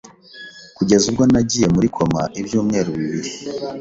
[0.77, 3.31] kugeza ubwo nagiye muri koma ibyumweru bibiri